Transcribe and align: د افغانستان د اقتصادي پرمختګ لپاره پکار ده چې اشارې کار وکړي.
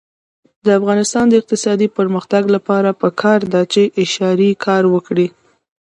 د 0.65 0.67
افغانستان 0.79 1.25
د 1.29 1.33
اقتصادي 1.41 1.87
پرمختګ 1.97 2.43
لپاره 2.55 2.89
پکار 3.01 3.39
ده 3.53 3.61
چې 3.73 3.81
اشارې 4.03 4.49
کار 4.65 4.83
وکړي. 4.93 5.27